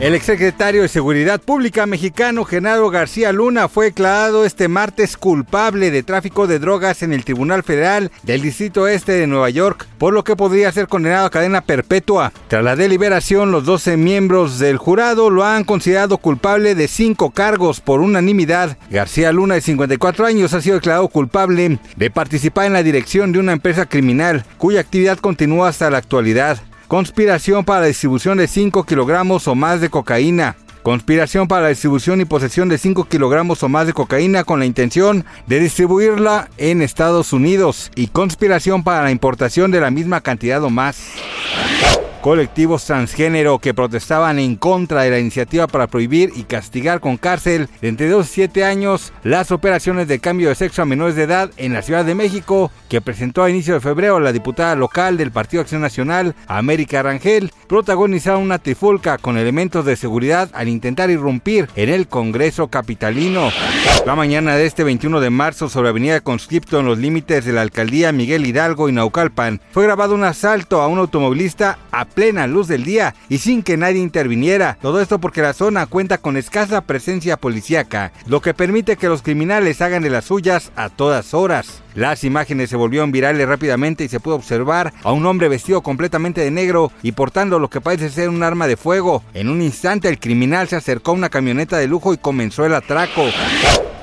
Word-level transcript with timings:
El 0.00 0.14
exsecretario 0.14 0.82
de 0.82 0.88
Seguridad 0.88 1.40
Pública 1.40 1.84
mexicano 1.84 2.44
Genaro 2.44 2.88
García 2.88 3.32
Luna 3.32 3.66
fue 3.66 3.86
declarado 3.86 4.44
este 4.44 4.68
martes 4.68 5.16
culpable 5.16 5.90
de 5.90 6.04
tráfico 6.04 6.46
de 6.46 6.60
drogas 6.60 7.02
en 7.02 7.12
el 7.12 7.24
Tribunal 7.24 7.64
Federal 7.64 8.12
del 8.22 8.40
Distrito 8.40 8.86
Este 8.86 9.10
de 9.10 9.26
Nueva 9.26 9.50
York, 9.50 9.88
por 9.98 10.14
lo 10.14 10.22
que 10.22 10.36
podría 10.36 10.70
ser 10.70 10.86
condenado 10.86 11.26
a 11.26 11.30
cadena 11.30 11.62
perpetua. 11.62 12.32
Tras 12.46 12.62
la 12.62 12.76
deliberación, 12.76 13.50
los 13.50 13.64
12 13.64 13.96
miembros 13.96 14.60
del 14.60 14.76
jurado 14.76 15.30
lo 15.30 15.42
han 15.44 15.64
considerado 15.64 16.18
culpable 16.18 16.76
de 16.76 16.86
cinco 16.86 17.32
cargos 17.32 17.80
por 17.80 18.00
unanimidad. 18.00 18.78
García 18.90 19.32
Luna, 19.32 19.56
de 19.56 19.62
54 19.62 20.26
años, 20.26 20.54
ha 20.54 20.60
sido 20.60 20.76
declarado 20.76 21.08
culpable 21.08 21.80
de 21.96 22.10
participar 22.12 22.66
en 22.66 22.74
la 22.74 22.84
dirección 22.84 23.32
de 23.32 23.40
una 23.40 23.50
empresa 23.50 23.86
criminal 23.86 24.44
cuya 24.58 24.78
actividad 24.78 25.18
continúa 25.18 25.70
hasta 25.70 25.90
la 25.90 25.98
actualidad. 25.98 26.60
Conspiración 26.88 27.66
para 27.66 27.82
la 27.82 27.86
distribución 27.88 28.38
de 28.38 28.48
5 28.48 28.84
kilogramos 28.84 29.46
o 29.46 29.54
más 29.54 29.82
de 29.82 29.90
cocaína. 29.90 30.56
Conspiración 30.82 31.46
para 31.46 31.64
la 31.64 31.68
distribución 31.68 32.22
y 32.22 32.24
posesión 32.24 32.70
de 32.70 32.78
5 32.78 33.04
kilogramos 33.04 33.62
o 33.62 33.68
más 33.68 33.86
de 33.86 33.92
cocaína 33.92 34.44
con 34.44 34.58
la 34.58 34.64
intención 34.64 35.26
de 35.46 35.60
distribuirla 35.60 36.48
en 36.56 36.80
Estados 36.80 37.34
Unidos. 37.34 37.90
Y 37.94 38.06
conspiración 38.06 38.84
para 38.84 39.04
la 39.04 39.10
importación 39.10 39.70
de 39.70 39.82
la 39.82 39.90
misma 39.90 40.22
cantidad 40.22 40.64
o 40.64 40.70
más 40.70 41.12
colectivos 42.20 42.84
transgénero 42.84 43.58
que 43.58 43.74
protestaban 43.74 44.38
en 44.38 44.56
contra 44.56 45.02
de 45.02 45.10
la 45.10 45.18
iniciativa 45.18 45.66
para 45.66 45.86
prohibir 45.86 46.32
y 46.34 46.44
castigar 46.44 47.00
con 47.00 47.16
cárcel 47.16 47.68
de 47.80 47.88
entre 47.88 48.08
2 48.08 48.26
y 48.26 48.32
7 48.32 48.64
años 48.64 49.12
las 49.22 49.50
operaciones 49.50 50.08
de 50.08 50.18
cambio 50.18 50.48
de 50.48 50.54
sexo 50.54 50.82
a 50.82 50.86
menores 50.86 51.16
de 51.16 51.24
edad 51.24 51.50
en 51.56 51.72
la 51.72 51.82
Ciudad 51.82 52.04
de 52.04 52.14
México, 52.14 52.70
que 52.88 53.00
presentó 53.00 53.42
a 53.42 53.50
inicio 53.50 53.74
de 53.74 53.80
febrero 53.80 54.20
la 54.20 54.32
diputada 54.32 54.74
local 54.74 55.16
del 55.16 55.30
Partido 55.30 55.62
Acción 55.62 55.80
Nacional, 55.80 56.34
América 56.46 57.02
Rangel, 57.02 57.52
protagonizaron 57.68 58.42
una 58.42 58.58
trifulca 58.58 59.18
con 59.18 59.36
elementos 59.36 59.84
de 59.84 59.96
seguridad 59.96 60.48
al 60.52 60.68
intentar 60.68 61.10
irrumpir 61.10 61.68
en 61.76 61.90
el 61.90 62.08
Congreso 62.08 62.68
capitalino. 62.68 63.50
La 64.06 64.14
mañana 64.14 64.56
de 64.56 64.66
este 64.66 64.84
21 64.84 65.20
de 65.20 65.30
marzo 65.30 65.68
sobre 65.68 65.90
Avenida 65.90 66.20
Conscripto 66.20 66.80
en 66.80 66.86
los 66.86 66.98
límites 66.98 67.44
de 67.44 67.52
la 67.52 67.62
alcaldía 67.62 68.12
Miguel 68.12 68.46
Hidalgo 68.46 68.88
y 68.88 68.92
Naucalpan 68.92 69.60
fue 69.70 69.84
grabado 69.84 70.14
un 70.14 70.24
asalto 70.24 70.80
a 70.80 70.88
un 70.88 70.98
automovilista 70.98 71.78
a 71.92 72.04
plena 72.08 72.46
luz 72.46 72.68
del 72.68 72.84
día 72.84 73.14
y 73.28 73.38
sin 73.38 73.62
que 73.62 73.76
nadie 73.76 74.00
interviniera. 74.00 74.78
Todo 74.80 75.00
esto 75.00 75.18
porque 75.18 75.42
la 75.42 75.52
zona 75.52 75.86
cuenta 75.86 76.18
con 76.18 76.36
escasa 76.36 76.80
presencia 76.80 77.36
policíaca, 77.36 78.12
lo 78.26 78.40
que 78.40 78.54
permite 78.54 78.96
que 78.96 79.08
los 79.08 79.22
criminales 79.22 79.80
hagan 79.80 80.02
de 80.02 80.10
las 80.10 80.26
suyas 80.26 80.72
a 80.76 80.88
todas 80.88 81.34
horas. 81.34 81.82
Las 81.94 82.22
imágenes 82.24 82.70
se 82.70 82.76
volvieron 82.76 83.12
virales 83.12 83.48
rápidamente 83.48 84.04
y 84.04 84.08
se 84.08 84.20
pudo 84.20 84.36
observar 84.36 84.92
a 85.02 85.12
un 85.12 85.26
hombre 85.26 85.48
vestido 85.48 85.82
completamente 85.82 86.40
de 86.40 86.50
negro 86.50 86.92
y 87.02 87.12
portando 87.12 87.58
lo 87.58 87.70
que 87.70 87.80
parece 87.80 88.10
ser 88.10 88.28
un 88.28 88.42
arma 88.42 88.66
de 88.66 88.76
fuego. 88.76 89.22
En 89.34 89.48
un 89.48 89.62
instante 89.62 90.08
el 90.08 90.20
criminal 90.20 90.68
se 90.68 90.76
acercó 90.76 91.10
a 91.10 91.14
una 91.14 91.28
camioneta 91.28 91.76
de 91.78 91.88
lujo 91.88 92.14
y 92.14 92.18
comenzó 92.18 92.64
el 92.64 92.74
atraco. 92.74 93.24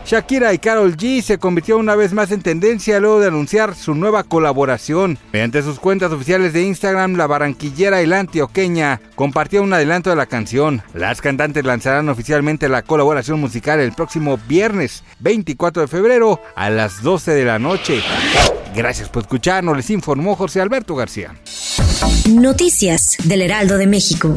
Shakira 0.05 0.53
y 0.53 0.59
Carol 0.59 0.95
G 0.95 1.23
se 1.23 1.39
convirtió 1.39 1.77
una 1.77 1.95
vez 1.95 2.13
más 2.13 2.31
en 2.31 2.43
tendencia 2.43 2.99
luego 2.99 3.19
de 3.19 3.27
anunciar 3.27 3.73
su 3.73 3.95
nueva 3.95 4.23
colaboración. 4.23 5.17
Mediante 5.33 5.63
sus 5.63 5.79
cuentas 5.79 6.11
oficiales 6.11 6.53
de 6.53 6.61
Instagram, 6.61 7.15
la 7.15 7.25
barranquillera 7.25 8.03
y 8.03 8.05
la 8.05 8.19
antioqueña 8.19 9.01
compartió 9.15 9.63
un 9.63 9.73
adelanto 9.73 10.11
de 10.11 10.15
la 10.15 10.27
canción. 10.27 10.83
Las 10.93 11.21
cantantes 11.21 11.65
lanzarán 11.65 12.07
oficialmente 12.09 12.69
la 12.69 12.83
colaboración 12.83 13.39
musical 13.39 13.79
el 13.79 13.93
próximo 13.93 14.37
viernes 14.47 15.03
24 15.21 15.81
de 15.81 15.87
febrero 15.87 16.39
a 16.55 16.69
las 16.69 17.01
12 17.01 17.31
de 17.31 17.45
la 17.45 17.57
noche. 17.57 18.03
Gracias 18.75 19.09
por 19.09 19.23
escucharnos, 19.23 19.75
les 19.75 19.89
informó 19.89 20.35
José 20.35 20.61
Alberto 20.61 20.95
García. 20.95 21.33
Noticias 22.29 23.17
del 23.23 23.41
Heraldo 23.41 23.77
de 23.77 23.87
México. 23.87 24.35